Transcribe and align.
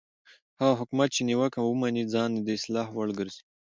هغه 0.59 0.75
حکومت 0.81 1.09
چې 1.15 1.21
نیوکه 1.27 1.59
ومني 1.63 2.03
ځان 2.13 2.29
د 2.35 2.47
اصلاح 2.57 2.87
وړ 2.93 3.07
ګرځوي 3.19 3.43